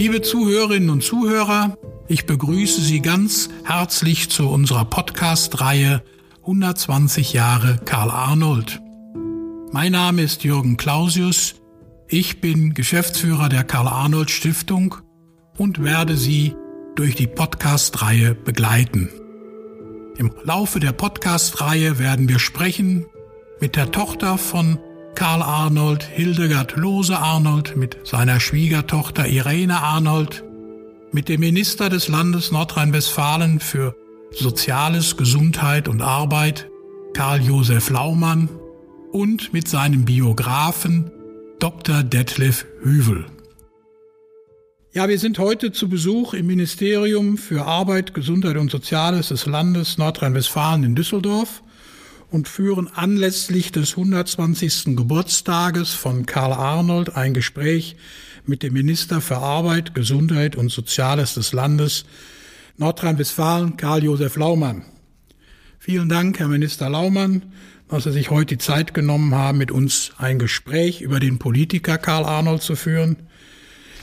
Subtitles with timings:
[0.00, 1.76] Liebe Zuhörerinnen und Zuhörer,
[2.08, 6.02] ich begrüße Sie ganz herzlich zu unserer Podcast-Reihe
[6.40, 8.80] 120 Jahre Karl Arnold.
[9.72, 11.56] Mein Name ist Jürgen Clausius.
[12.08, 14.96] Ich bin Geschäftsführer der Karl Arnold Stiftung
[15.58, 16.54] und werde Sie
[16.96, 19.10] durch die Podcast-Reihe begleiten.
[20.16, 23.04] Im Laufe der Podcast-Reihe werden wir sprechen
[23.60, 24.78] mit der Tochter von
[25.14, 30.44] Karl Arnold, Hildegard Lose Arnold, mit seiner Schwiegertochter Irene Arnold,
[31.12, 33.94] mit dem Minister des Landes Nordrhein-Westfalen für
[34.32, 36.68] Soziales, Gesundheit und Arbeit,
[37.14, 38.48] Karl Josef Laumann,
[39.12, 41.10] und mit seinem Biografen
[41.58, 42.02] Dr.
[42.02, 43.26] Detlef Hüvel.
[44.92, 49.98] Ja, wir sind heute zu Besuch im Ministerium für Arbeit, Gesundheit und Soziales des Landes
[49.98, 51.62] Nordrhein-Westfalen in Düsseldorf
[52.30, 54.96] und führen anlässlich des 120.
[54.96, 57.96] Geburtstages von Karl Arnold ein Gespräch
[58.46, 62.04] mit dem Minister für Arbeit, Gesundheit und Soziales des Landes
[62.78, 64.84] Nordrhein-Westfalen, Karl Josef Laumann.
[65.78, 67.52] Vielen Dank, Herr Minister Laumann,
[67.88, 71.98] dass Sie sich heute die Zeit genommen haben, mit uns ein Gespräch über den Politiker
[71.98, 73.16] Karl Arnold zu führen,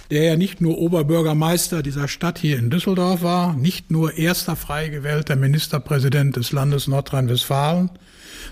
[0.09, 4.89] der ja nicht nur Oberbürgermeister dieser Stadt hier in Düsseldorf war, nicht nur erster frei
[4.89, 7.91] gewählter Ministerpräsident des Landes Nordrhein-Westfalen,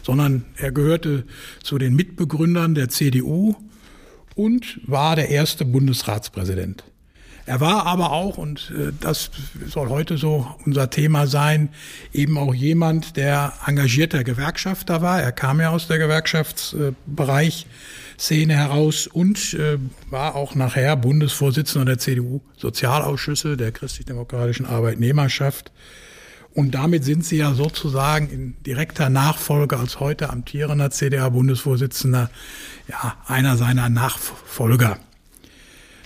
[0.04, 1.26] sondern er gehörte
[1.64, 3.56] zu den Mitbegründern der CDU
[4.36, 6.84] und war der erste Bundesratspräsident.
[7.46, 9.30] Er war aber auch, und äh, das
[9.68, 11.70] soll heute so unser Thema sein,
[12.12, 15.22] eben auch jemand, der engagierter Gewerkschafter war.
[15.22, 17.68] Er kam ja aus der Gewerkschaftsbereich.
[18.18, 19.78] Szene heraus und äh,
[20.10, 25.72] war auch nachher Bundesvorsitzender der CDU-Sozialausschüsse der christlich-demokratischen Arbeitnehmerschaft.
[26.54, 32.30] Und damit sind sie ja sozusagen in direkter Nachfolge als heute amtierender CDA-Bundesvorsitzender,
[32.88, 34.98] ja, einer seiner Nachfolger.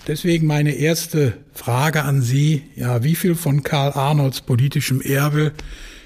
[0.06, 5.52] Deswegen meine erste Frage an Sie, ja, wie viel von Karl Arnolds politischem Erbe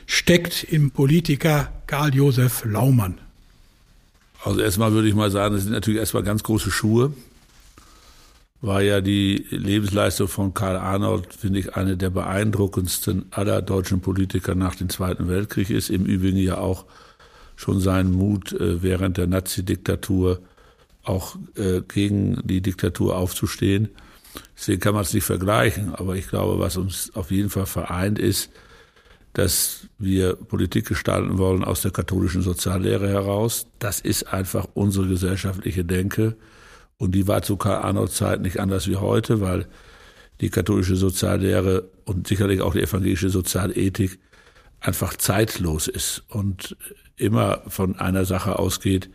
[0.06, 3.18] steckt im Politiker Karl Josef Laumann?
[4.44, 7.12] Also erstmal würde ich mal sagen, das sind natürlich erstmal ganz große Schuhe
[8.66, 14.54] war ja die Lebensleistung von Karl Arnold, finde ich, eine der beeindruckendsten aller deutschen Politiker
[14.54, 15.90] nach dem Zweiten Weltkrieg ist.
[15.90, 16.86] Im Übrigen ja auch
[17.56, 20.40] schon sein Mut äh, während der Nazi-Diktatur
[21.04, 23.90] auch äh, gegen die Diktatur aufzustehen.
[24.56, 25.94] Deswegen kann man es nicht vergleichen.
[25.94, 28.50] Aber ich glaube, was uns auf jeden Fall vereint ist,
[29.32, 33.66] dass wir Politik gestalten wollen aus der katholischen Soziallehre heraus.
[33.80, 36.36] Das ist einfach unsere gesellschaftliche Denke.
[36.98, 39.66] Und die war zu Karl Arnolds Zeit nicht anders wie heute, weil
[40.40, 44.18] die katholische Soziallehre und sicherlich auch die evangelische Sozialethik
[44.80, 46.76] einfach zeitlos ist und
[47.16, 49.10] immer von einer Sache ausgeht,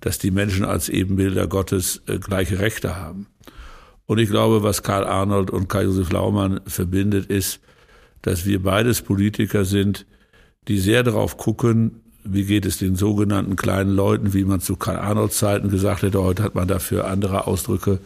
[0.00, 3.26] dass die Menschen als Ebenbilder Gottes äh, gleiche Rechte haben.
[4.06, 7.60] Und ich glaube, was Karl Arnold und Karl Josef Laumann verbindet, ist,
[8.22, 10.06] dass wir beides Politiker sind,
[10.68, 14.96] die sehr darauf gucken, wie geht es den sogenannten kleinen Leuten, wie man zu Karl
[14.96, 18.00] Arnolds Zeiten gesagt hätte, heute hat man dafür andere Ausdrücke.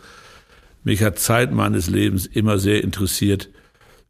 [0.84, 3.49] Mich hat Zeit meines Lebens immer sehr interessiert,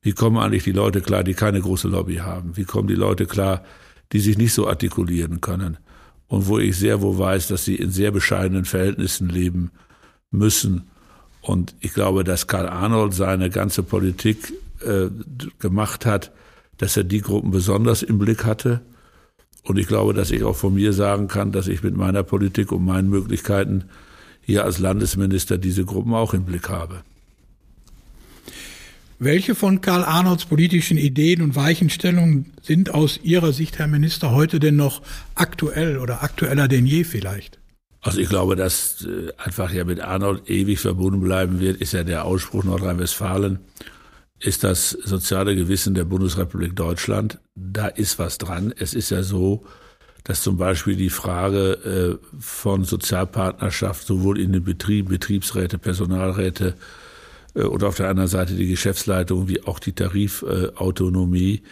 [0.02, 2.58] wie kommen eigentlich die Leute klar, die keine große Lobby haben?
[2.58, 3.64] Wie kommen die Leute klar,
[4.12, 5.78] die sich nicht so artikulieren können?
[6.34, 9.70] Und wo ich sehr wohl weiß, dass sie in sehr bescheidenen Verhältnissen leben
[10.30, 10.88] müssen.
[11.40, 15.08] Und ich glaube, dass Karl Arnold seine ganze Politik äh,
[15.58, 16.32] gemacht hat,
[16.78, 18.80] dass er die Gruppen besonders im Blick hatte
[19.64, 22.70] und ich glaube, dass ich auch von mir sagen kann, dass ich mit meiner Politik
[22.70, 23.84] und meinen Möglichkeiten
[24.42, 27.02] hier als Landesminister diese Gruppen auch im Blick habe.
[29.18, 34.58] Welche von Karl Arnolds politischen Ideen und Weichenstellungen sind aus Ihrer Sicht, Herr Minister, heute
[34.60, 35.02] denn noch
[35.34, 37.58] aktuell oder aktueller denn je vielleicht?
[38.00, 42.04] Also ich glaube, dass äh, einfach ja mit Arnold ewig verbunden bleiben wird, ist ja
[42.04, 43.60] der Ausspruch Nordrhein-Westfalen
[44.40, 47.38] ist das soziale Gewissen der Bundesrepublik Deutschland.
[47.54, 48.74] Da ist was dran.
[48.76, 49.64] Es ist ja so,
[50.24, 56.74] dass zum Beispiel die Frage äh, von Sozialpartnerschaft sowohl in den Betrieben, Betriebsräte, Personalräte
[57.54, 61.62] und auf der anderen Seite die Geschäftsleitung wie auch die Tarifautonomie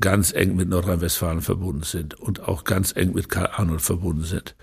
[0.00, 4.54] ganz eng mit Nordrhein-Westfalen verbunden sind und auch ganz eng mit Karl Arnold verbunden sind.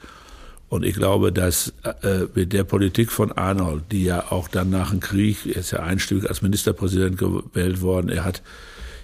[0.70, 4.92] Und ich glaube, dass äh, mit der Politik von Arnold, die ja auch dann nach
[4.92, 8.42] dem Krieg, er ist ja einstimmig als Ministerpräsident gewählt worden, er hat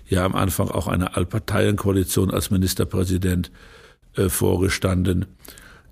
[0.07, 3.51] ja am Anfang auch eine Allparteienkoalition als Ministerpräsident
[4.15, 5.25] äh, vorgestanden,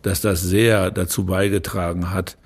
[0.03, 2.42] dass das sehr dazu beigetragen hat, äh,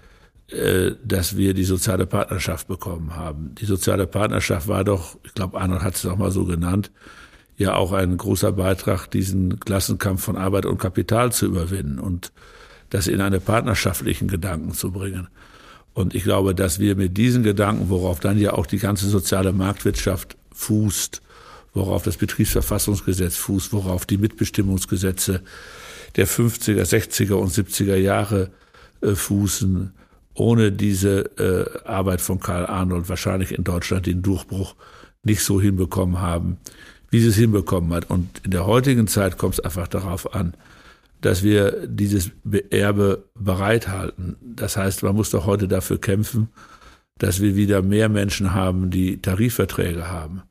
[0.49, 3.53] dass wir die soziale Partnerschaft bekommen haben.
[3.55, 6.89] Die soziale Partnerschaft war doch, ich glaube, Arnold hat es auch mal so genannt,
[7.57, 11.99] ja auch ein großer Beitrag, diesen Klassenkampf von Arbeit und Kapital zu überwinden.
[11.99, 12.31] Und
[12.89, 15.27] das in einen partnerschaftlichen Gedanken zu bringen.
[15.93, 19.51] Und ich glaube, dass wir mit diesen Gedanken, worauf dann ja auch die ganze soziale
[19.51, 21.21] Marktwirtschaft fußt,
[21.73, 25.41] worauf das Betriebsverfassungsgesetz fußt, worauf die Mitbestimmungsgesetze
[26.15, 28.51] der 50er, 60er und 70er Jahre
[29.01, 29.91] äh, fußen,
[30.37, 34.75] ohne diese äh, Arbeit von Karl Arnold wahrscheinlich in Deutschland den Durchbruch
[35.23, 36.57] nicht so hinbekommen haben,
[37.09, 38.09] wie sie es hinbekommen hat.
[38.09, 40.53] Und in der heutigen Zeit kommt es einfach darauf an,
[41.21, 42.31] dass wir dieses
[42.69, 44.35] Erbe bereithalten.
[44.41, 46.49] Das heißt, man muss doch heute dafür kämpfen,
[47.17, 50.43] dass wir wieder mehr Menschen haben, die Tarifverträge haben.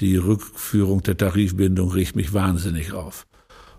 [0.00, 3.26] Die Rückführung der Tarifbindung riecht mich wahnsinnig auf.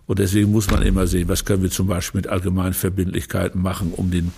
[0.07, 4.09] Und deswegen muss man immer sehen, was können wir zum Beispiel mit Allgemeinverbindlichkeiten machen, um
[4.09, 4.31] den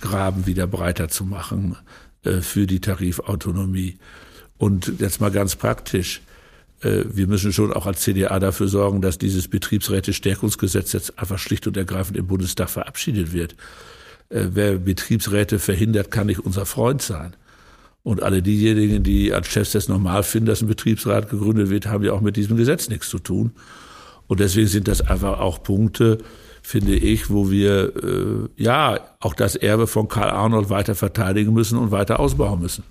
[0.00, 1.76] Graben wieder breiter zu machen
[2.24, 3.98] äh, für die Tarifautonomie.
[4.58, 6.22] Und jetzt mal ganz praktisch.
[6.80, 11.66] Äh, wir müssen schon auch als CDA dafür sorgen, dass dieses Betriebsräte-Stärkungsgesetz jetzt einfach schlicht
[11.66, 13.54] und ergreifend im Bundestag verabschiedet wird.
[14.28, 17.34] Äh, wer Betriebsräte verhindert, kann nicht unser Freund sein.
[18.02, 22.04] Und alle diejenigen, die als Chefs das normal finden, dass ein Betriebsrat gegründet wird, haben
[22.04, 23.52] ja auch mit diesem Gesetz nichts zu tun.
[24.28, 26.18] Und deswegen sind das einfach auch Punkte,
[26.66, 31.78] finde ich, wo wir äh, ja auch das Erbe von Karl Arnold weiter verteidigen müssen
[31.78, 32.82] und weiter ausbauen müssen.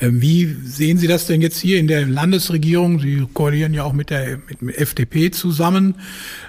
[0.00, 2.98] Ähm, wie sehen Sie das denn jetzt hier in der Landesregierung?
[2.98, 5.94] Sie koalieren ja auch mit der, mit der FDP zusammen,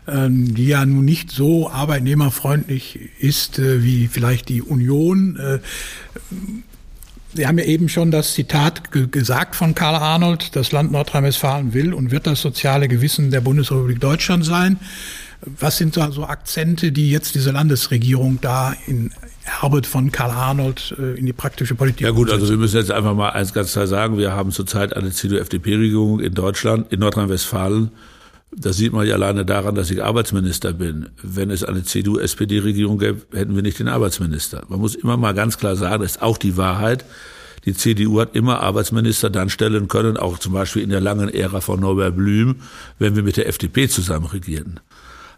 [0.07, 5.37] ähm, die ja nun nicht so arbeitnehmerfreundlich ist äh, wie vielleicht die Union.
[7.33, 11.93] Sie haben ja eben schon das Zitat gesagt von Karl Arnold, das Land Nordrhein-Westfalen will
[11.93, 14.79] und wird das soziale Gewissen der Bundesrepublik Deutschland sein.
[15.59, 19.11] Was sind da so Akzente, die jetzt diese Landesregierung da in
[19.43, 22.01] Herbert von Karl Arnold äh, in die praktische Politik.
[22.01, 24.95] Ja gut, also wir müssen jetzt einfach mal eins ganz klar sagen, wir haben zurzeit
[24.95, 27.91] eine CDU-FDP-Regierung in Deutschland, in Nordrhein-Westfalen.
[28.53, 31.09] Das sieht man ja alleine daran, dass ich Arbeitsminister bin.
[31.23, 34.63] Wenn es eine CDU-SPD-Regierung gäbe, hätten wir nicht den Arbeitsminister.
[34.67, 37.05] Man muss immer mal ganz klar sagen, das ist auch die Wahrheit.
[37.65, 41.61] Die CDU hat immer Arbeitsminister dann stellen können, auch zum Beispiel in der langen Ära
[41.61, 42.57] von Norbert Blüm,
[42.99, 44.79] wenn wir mit der FDP zusammen regierten.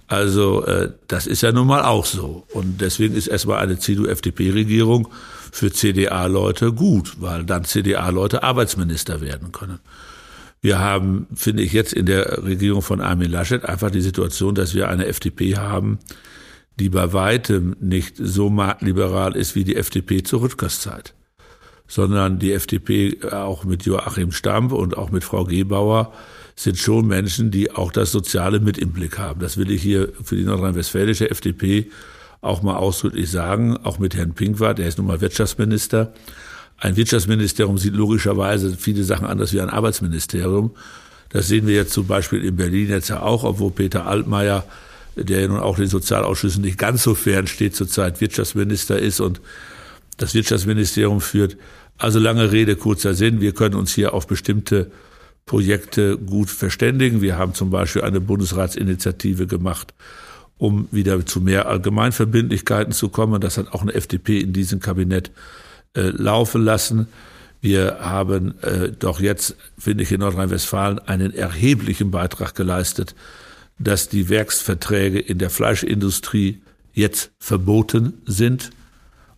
[0.08, 2.46] Also äh, das ist ja nun mal auch so.
[2.54, 5.08] Und deswegen ist erstmal eine CDU-FDP-Regierung
[5.52, 9.80] für CDA-Leute gut, weil dann CDA-Leute Arbeitsminister werden können.
[10.64, 14.74] Wir haben, finde ich, jetzt in der Regierung von Armin Laschet einfach die Situation, dass
[14.74, 16.00] wir eine FDP haben,
[16.80, 21.16] die bei weitem nicht so marktliberal ist wie die FDP zur Rüttgers Zeit,
[21.86, 26.14] sondern die FDP auch mit Joachim Stamp und auch mit Frau Gebauer
[26.56, 29.42] sind schon Menschen, die auch das Soziale mit im Blick haben.
[29.42, 31.92] Das will ich hier für die nordrhein-westfälische FDP
[32.40, 36.14] auch mal ausdrücklich sagen, auch mit Herrn Pinkwart, der ist nun mal Wirtschaftsminister.
[36.84, 40.72] Ein Wirtschaftsministerium sieht logischerweise viele Sachen anders wie ein Arbeitsministerium.
[41.30, 44.66] Das sehen wir jetzt zum Beispiel in Berlin jetzt ja auch, obwohl Peter Altmaier,
[45.16, 49.40] der ja nun auch den Sozialausschüssen nicht ganz so fern steht, zurzeit Wirtschaftsminister ist und
[50.18, 51.56] das Wirtschaftsministerium führt.
[51.98, 53.40] Also lange Rede, kurzer Sinn.
[53.40, 54.92] Wir können uns hier auf bestimmte
[55.46, 57.22] Projekte gut verständigen.
[57.22, 59.94] Wir haben zum Beispiel eine Bundesratsinitiative gemacht,
[60.58, 63.40] um wieder zu mehr Allgemeinverbindlichkeiten zu kommen.
[63.40, 65.32] Das hat auch eine FDP in diesem Kabinett
[65.96, 67.08] äh, laufen lassen.
[67.62, 73.16] Wir haben äh, doch jetzt, finde ich, in Nordrhein-Westfalen einen erheblichen Beitrag geleistet,
[73.80, 76.62] dass die Werksverträge in der Fleischindustrie
[76.94, 78.72] jetzt verboten sind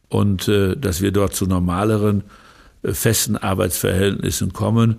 [0.10, 2.24] und äh, dass wir dort zu normaleren,
[2.84, 4.98] äh, festen Arbeitsverhältnissen kommen.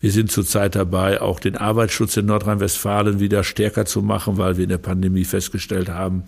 [0.00, 4.64] Wir sind zurzeit dabei, auch den Arbeitsschutz in Nordrhein-Westfalen wieder stärker zu machen, weil wir
[4.64, 6.24] in der Pandemie festgestellt haben,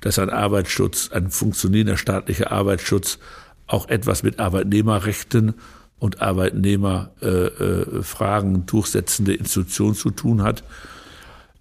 [0.00, 3.18] dass ein Arbeitsschutz, ein funktionierender staatlicher Arbeitsschutz
[3.66, 5.54] auch etwas mit Arbeitnehmerrechten
[5.98, 10.64] und Arbeitnehmerfragen äh, äh, durchsetzende Institutionen zu tun hat.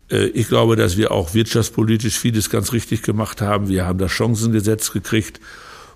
[0.10, 3.69] Äh, ich glaube, dass wir auch wirtschaftspolitisch vieles ganz richtig gemacht haben.
[3.69, 5.39] Wir haben das Chancengesetz gekriegt,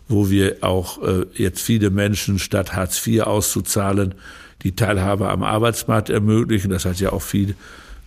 [0.07, 4.15] wo wir auch äh, jetzt viele Menschen statt Hartz IV auszuzahlen
[4.63, 6.71] die Teilhabe am Arbeitsmarkt ermöglichen.
[6.71, 7.55] Das hat ja auch viel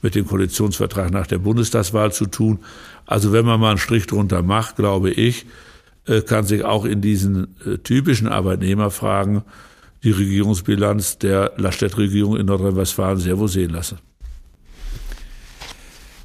[0.02, 2.60] mit dem Koalitionsvertrag nach der Bundestagswahl zu tun.
[3.06, 5.46] Also wenn man mal einen Strich drunter macht, glaube ich,
[6.22, 9.42] kann sich auch in diesen äh, typischen Arbeitnehmerfragen
[10.02, 13.98] die Regierungsbilanz der Laschet-Regierung in Nordrhein-Westfalen sehr wohl sehen lassen.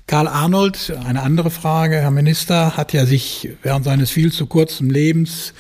[0.08, 4.90] Karl Arnold, eine andere Frage, Herr Minister, hat ja sich während seines viel zu kurzen
[4.90, 5.54] Lebens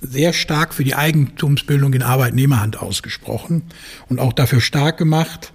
[0.00, 3.62] sehr stark für die Eigentumsbildung in Arbeitnehmerhand ausgesprochen
[4.08, 5.52] und auch dafür stark gemacht.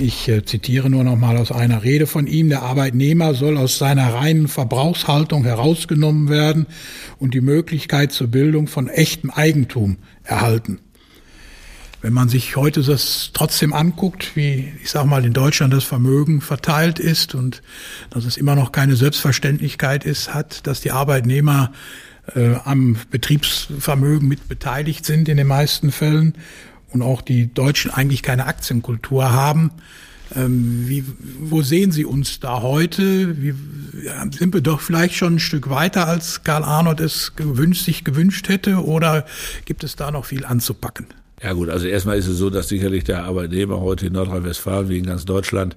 [0.00, 2.48] Ich äh, zitiere nur noch mal aus einer Rede von ihm.
[2.48, 6.66] Der Arbeitnehmer soll aus seiner reinen Verbrauchshaltung herausgenommen werden
[7.18, 10.78] und die Möglichkeit zur Bildung von echtem Eigentum erhalten.
[12.00, 16.40] Wenn man sich heute das trotzdem anguckt, wie ich sage mal in Deutschland das Vermögen
[16.42, 17.60] verteilt ist und
[18.10, 21.72] dass es immer noch keine Selbstverständlichkeit ist, hat, dass die Arbeitnehmer
[22.36, 26.34] äh, am Betriebsvermögen mit beteiligt sind in den meisten Fällen
[26.92, 29.72] und auch die Deutschen eigentlich keine Aktienkultur haben.
[30.34, 31.04] Ähm, wie,
[31.40, 33.40] wo sehen Sie uns da heute?
[33.42, 33.54] Wie,
[34.36, 38.48] sind wir doch vielleicht schon ein Stück weiter, als Karl Arnold es gewünscht, sich gewünscht
[38.48, 39.24] hätte, oder
[39.64, 41.06] gibt es da noch viel anzupacken?
[41.42, 44.98] Ja gut, also erstmal ist es so, dass sicherlich der Arbeitnehmer heute in Nordrhein-Westfalen wie
[44.98, 45.76] in ganz Deutschland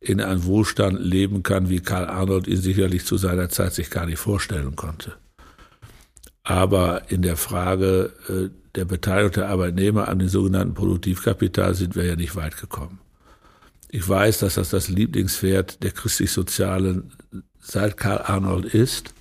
[0.00, 4.06] in einem Wohlstand leben kann, wie Karl Arnold ihn sicherlich zu seiner Zeit sich gar
[4.06, 5.14] nicht vorstellen konnte.
[6.44, 12.04] Aber in der Frage äh, der Beteiligung der Arbeitnehmer an dem sogenannten Produktivkapital sind wir
[12.04, 13.00] ja nicht weit gekommen.
[13.88, 17.10] Ich weiß, dass das das Lieblingspferd der christlich-sozialen
[17.58, 19.14] seit Karl Arnold ist.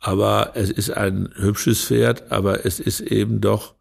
[0.00, 3.76] Aber es ist ein hübsches Pferd, aber es ist eben doch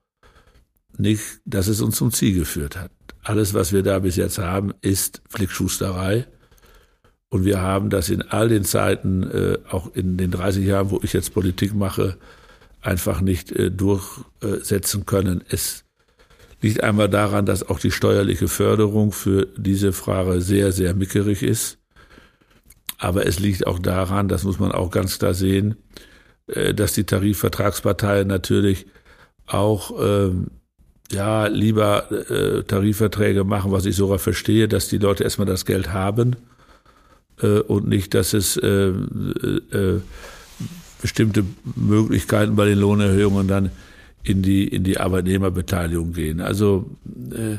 [0.96, 2.92] nicht, dass es uns zum Ziel geführt hat.
[3.24, 6.28] Alles, was wir da bis jetzt haben, ist Flickschusterei.
[7.30, 11.00] Und wir haben das in all den Zeiten, äh, auch in den 30 Jahren, wo
[11.02, 12.18] ich jetzt Politik mache,
[12.82, 15.44] einfach nicht äh, durchsetzen können.
[15.50, 15.84] Es
[16.62, 21.78] liegt einmal daran, dass auch die steuerliche Förderung für diese Frage sehr, sehr mickerig ist.
[22.98, 25.78] Aber es liegt auch daran, das muss man auch ganz klar sehen,
[26.48, 28.88] äh, dass die Tarifvertragsparteien natürlich
[29.46, 30.48] auch ähm,
[31.12, 35.92] ja lieber äh, Tarifverträge machen, was ich sogar verstehe, dass die Leute erstmal das Geld
[35.92, 36.36] haben
[37.42, 38.58] äh, und nicht, dass es
[41.02, 43.72] bestimmte Möglichkeiten bei den Lohnerhöhungen dann
[44.24, 46.42] in die, in die Arbeitnehmerbeteiligung gehen.
[46.42, 46.90] Also
[47.32, 47.58] äh,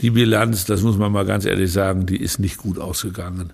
[0.00, 3.52] die Bilanz, das muss man mal ganz ehrlich sagen, die ist nicht gut ausgegangen,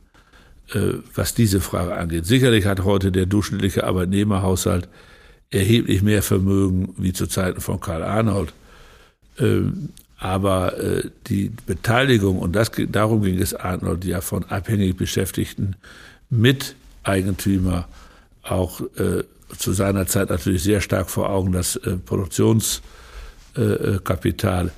[0.72, 2.26] äh, was diese Frage angeht.
[2.26, 4.88] Sicherlich hat heute der durchschnittliche Arbeitnehmerhaushalt
[5.50, 8.52] erheblich mehr Vermögen wie zu Zeiten von Karl Arnold.
[9.38, 9.62] Äh,
[10.18, 15.74] aber äh, die Beteiligung, und das, darum ging es Arnold ja von abhängig Beschäftigten
[16.30, 17.88] mit Eigentümer
[18.42, 19.24] auch äh,
[19.56, 24.66] zu seiner Zeit natürlich sehr stark vor Augen das äh, Produktionskapital.
[24.66, 24.70] Äh,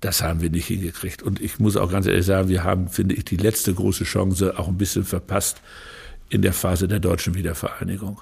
[0.00, 1.22] das haben wir nicht hingekriegt.
[1.22, 4.58] Und ich muss auch ganz ehrlich sagen, wir haben, finde ich, die letzte große Chance
[4.58, 5.62] auch ein bisschen verpasst
[6.28, 8.20] in der Phase der deutschen Wiedervereinigung.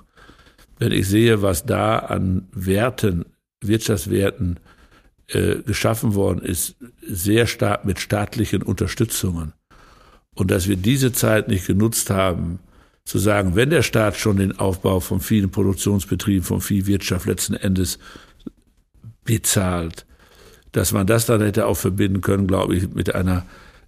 [0.79, 3.25] Wenn ich sehe, was da an Werten,
[3.61, 4.61] Wirtschaftswerten
[5.29, 6.77] äh, geschaffen worden ist,
[7.07, 9.53] sehr stark mit staatlichen Unterstützungen,
[10.35, 12.59] und dass wir diese Zeit nicht genutzt haben,
[13.05, 17.55] zu sagen, wenn der Staat schon den Aufbau von vielen Produktionsbetrieben, von viel Wirtschaft letzten
[17.55, 17.99] Endes
[19.25, 20.07] bezahlt,
[20.73, 23.45] dass man das dann hätte auch verbinden können, glaube ich, mit einer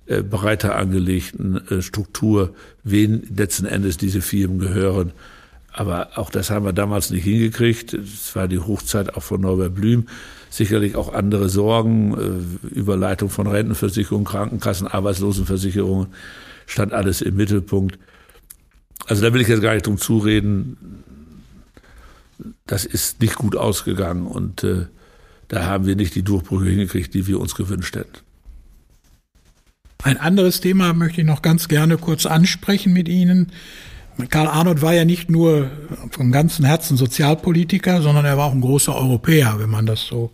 [0.06, 2.54] äh, breiter angelegten äh, Struktur,
[2.84, 5.12] wen letzten Endes diese Firmen gehören.
[5.72, 7.92] Aber auch das haben wir damals nicht hingekriegt.
[7.94, 10.06] Es war die Hochzeit auch von Norbert Blüm.
[10.48, 16.08] Sicherlich auch andere Sorgen, äh, Überleitung von Rentenversicherungen, Krankenkassen, Arbeitslosenversicherungen,
[16.66, 17.98] stand alles im Mittelpunkt.
[19.06, 20.76] Also da will ich jetzt gar nicht drum zureden.
[22.66, 24.86] Das ist nicht gut ausgegangen und äh,
[25.48, 28.18] da haben wir nicht die Durchbrüche hingekriegt, die wir uns gewünscht hätten.
[30.02, 33.52] Ein anderes Thema möchte ich noch ganz gerne kurz ansprechen mit Ihnen.
[34.30, 35.70] Karl Arnold war ja nicht nur
[36.10, 40.32] vom ganzen Herzen Sozialpolitiker, sondern er war auch ein großer Europäer, wenn man das so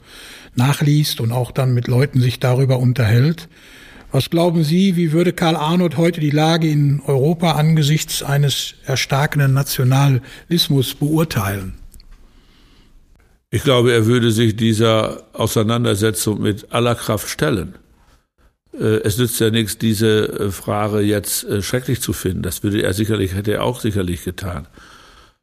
[0.55, 3.49] nachliest und auch dann mit Leuten sich darüber unterhält.
[4.13, 9.55] Was glauben Sie, wie würde Karl Arnold heute die Lage in Europa angesichts eines erstarkenden
[9.55, 11.73] Nationalismus beurteilen?
[13.51, 17.75] Ich glaube, er würde sich dieser Auseinandersetzung mit aller Kraft stellen.
[18.75, 22.43] Äh, es nützt ja nichts, diese äh, Frage jetzt äh, schrecklich zu finden.
[22.43, 24.69] Das würde er sicherlich, hätte er auch sicherlich getan.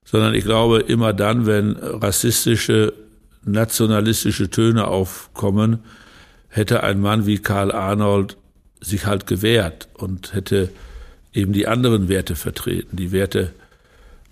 [0.05, 2.93] Sondern ich glaube, immer dann, wenn rassistische,
[3.45, 5.79] nationalistische Töne aufkommen,
[6.49, 8.38] hätte ein Mann wie Karl Arnold
[8.81, 10.69] sich halt gewehrt und hätte
[11.33, 13.53] eben die anderen Werte vertreten, die Werte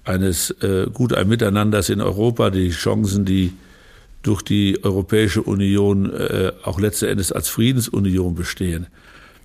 [0.03, 3.53] eines äh, gut ein Miteinanders in Europa, die Chancen, die
[4.23, 8.87] durch die Europäische Union äh, auch letzten Endes als Friedensunion bestehen.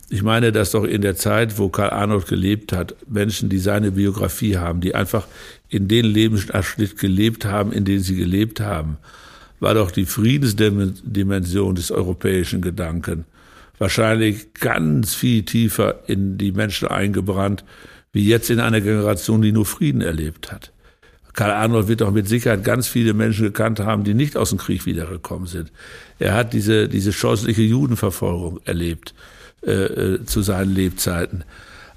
[0.09, 3.93] Ich meine, dass doch in der Zeit, wo Karl Arnold gelebt hat, Menschen, die seine
[3.93, 5.27] Biografie haben, die einfach
[5.69, 8.99] in den Lebensabschnitt gelebt haben, in denen sie gelebt haben,
[9.59, 13.25] war doch die Friedensdimension des europäischen Gedanken
[13.79, 17.65] wahrscheinlich ganz viel tiefer in die Menschen eingebrannt,
[18.13, 20.73] wie jetzt in einer Generation, die nur Frieden erlebt hat.
[21.35, 24.59] Karl Arnold wird doch mit Sicherheit ganz viele Menschen gekannt haben, die nicht aus dem
[24.59, 25.73] Krieg wiedergekommen sind.
[26.19, 29.15] Er hat diese, diese scheußliche Judenverfolgung erlebt
[29.63, 31.45] äh, äh zu seinen Lebzeiten.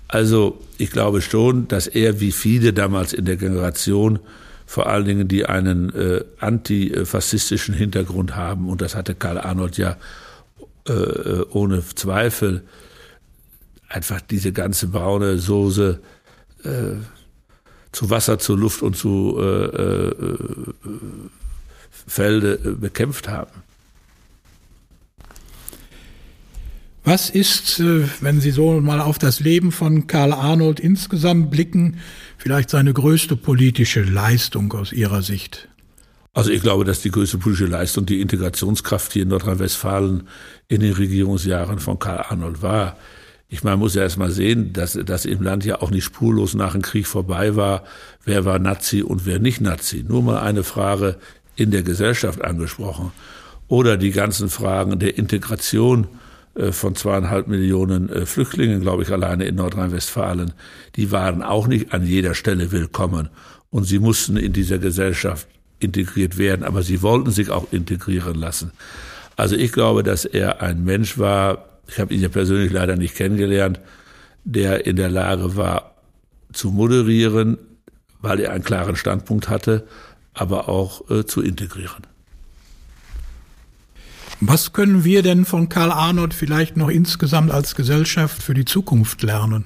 [0.07, 4.19] Also ich glaube schon, dass er wie viele damals in der Generation,
[4.65, 9.97] vor allen Dingen die einen äh, antifaschistischen Hintergrund haben, und das hatte Karl Arnold ja
[10.87, 12.63] äh, ohne Zweifel
[13.89, 15.99] einfach diese ganze braune Soße
[16.63, 16.69] äh,
[17.91, 20.15] zu Wasser, zu Luft und zu äh, äh,
[22.07, 23.51] Felde äh, bekämpft haben.
[27.05, 31.99] Was ist, äh, wenn Sie so mal auf das Leben von Karl Arnold insgesamt blicken,
[32.37, 35.69] vielleicht seine größte politische Leistung aus Ihrer Sicht?
[36.35, 40.27] Also ich glaube, dass die größte politische Leistung die Integrationskraft hier in Nordrhein-Westfalen
[40.67, 42.97] in den Regierungsjahren von Karl Arnold war.
[43.47, 46.03] Ich meine, man muss ja erst mal sehen, dass das im Land ja auch nicht
[46.03, 47.83] spurlos nach dem Krieg vorbei war.
[48.25, 50.03] Wer war Nazi und wer nicht Nazi?
[50.05, 51.15] Nur mal eine Frage
[51.55, 53.13] in der Gesellschaft angesprochen.
[53.69, 56.05] Oder die ganzen Fragen der Integration
[56.55, 60.51] äh, von zweieinhalb Millionen äh, Flüchtlingen, glaube ich, alleine in Nordrhein-Westfalen.
[60.97, 63.29] Die waren auch nicht an jeder Stelle willkommen.
[63.69, 65.47] Und sie mussten in dieser Gesellschaft
[65.79, 68.71] integriert werden, aber sie wollten sich auch integrieren lassen.
[69.35, 73.15] Also ich glaube, dass er ein Mensch war, ich habe ihn ja persönlich leider nicht
[73.15, 73.79] kennengelernt,
[74.43, 75.95] der in der Lage war
[76.53, 77.57] zu moderieren,
[78.21, 79.85] weil er einen klaren Standpunkt hatte,
[80.33, 82.07] aber auch äh, zu integrieren.
[84.41, 89.23] Was können wir denn von Karl Arnold vielleicht noch insgesamt als Gesellschaft für die Zukunft
[89.23, 89.65] lernen?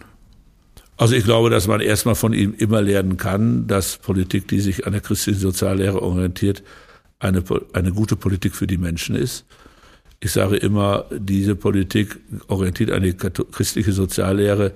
[1.00, 4.86] Also ich glaube, dass man erstmal von ihm immer lernen kann, dass Politik, die sich
[4.86, 6.62] an der christlichen Soziallehre orientiert,
[7.20, 7.41] eine,
[7.72, 9.46] eine gute Politik für die Menschen ist.
[10.20, 14.74] Ich sage immer, diese Politik orientiert an die christliche Soziallehre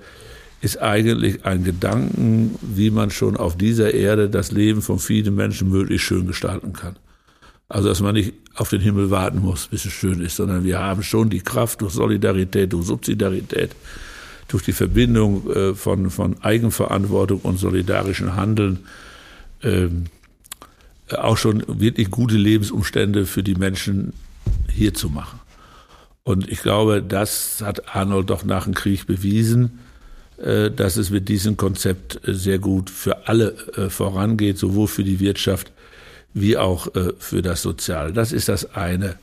[0.62, 5.70] ist eigentlich ein Gedanken, wie man schon auf dieser Erde das Leben von vielen Menschen
[5.70, 6.96] möglichst schön gestalten kann.
[7.68, 10.80] Also, dass man nicht auf den Himmel warten muss, bis es schön ist, sondern wir
[10.80, 13.72] haben schon die Kraft durch Solidarität, durch Subsidiarität,
[14.54, 18.82] durch die Verbindung äh, von, von Eigenverantwortung und solidarischen Handeln
[19.64, 20.06] ähm,
[21.10, 24.14] auch schon wirklich gute Lebensumstände für die Menschen
[24.72, 25.40] hier zu machen.
[26.22, 29.80] Und ich glaube, das hat Arnold doch nach dem Krieg bewiesen,
[30.38, 33.56] äh, dass es mit diesem Konzept äh, sehr gut für alle
[33.90, 35.72] vorangeht, sowohl für die Wirtschaft
[36.36, 36.88] wie auch
[37.20, 38.12] für das Soziale.
[38.12, 39.18] Das ist das eine.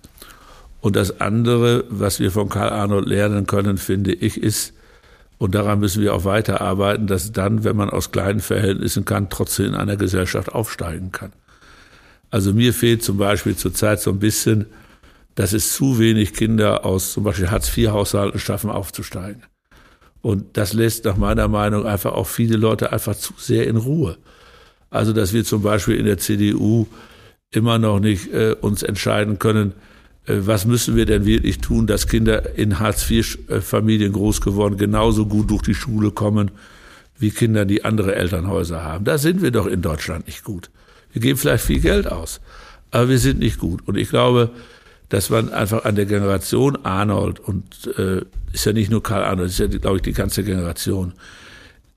[0.81, 4.75] Und das andere, was wir von Karl Arnold lernen können, finde ich, ist,
[5.41, 9.69] und daran müssen wir auch weiterarbeiten, dass dann, wenn man aus kleinen Verhältnissen kann, trotzdem
[9.69, 11.33] in einer Gesellschaft aufsteigen kann.
[12.31, 14.67] Also mir fehlt zum Beispiel zurzeit so ein bisschen,
[15.37, 19.43] dass es zu wenig Kinder aus zum Beispiel Hartz-IV-Haushalten schaffen, aufzusteigen.
[20.21, 24.19] Und das lässt nach meiner Meinung einfach auch viele Leute einfach zu sehr in Ruhe.
[24.91, 26.87] Also, dass wir zum Beispiel in der CDU
[27.51, 29.73] immer noch nicht äh, uns entscheiden können,
[30.27, 35.63] was müssen wir denn wirklich tun, dass Kinder in Hartz-IV-Familien groß geworden genauso gut durch
[35.63, 36.51] die Schule kommen
[37.19, 39.05] wie Kinder, die andere Elternhäuser haben.
[39.05, 40.71] Da sind wir doch in Deutschland nicht gut.
[41.13, 42.41] Wir geben vielleicht viel Geld aus,
[42.91, 43.87] aber wir sind nicht gut.
[43.87, 44.51] Und ich glaube,
[45.11, 47.65] dass man einfach an der Generation Arnold und
[47.99, 51.13] äh, ist ja nicht nur Karl Arnold, ist ja, glaube ich, die ganze Generation,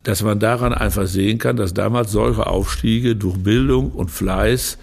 [0.03, 4.77] dass man daran einfach sehen kann, dass damals solche Aufstiege durch Bildung und Fleiß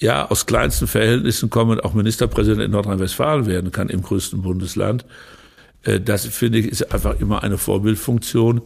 [0.00, 5.04] ja, aus kleinsten Verhältnissen kommen, auch Ministerpräsident in Nordrhein-Westfalen werden kann im größten Bundesland.
[5.82, 8.62] Äh, das finde ich ist einfach immer eine Vorbildfunktion,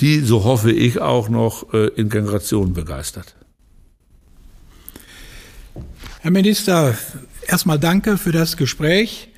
[0.00, 3.36] die, so hoffe ich, auch noch äh, in Generationen begeistert.
[6.20, 6.96] Herr Minister,
[7.46, 9.29] erstmal danke für das Gespräch.